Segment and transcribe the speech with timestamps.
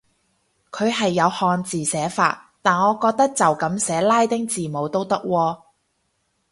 [0.71, 5.61] 佢係有漢字寫法，但我覺得就噉寫拉丁字母都得喎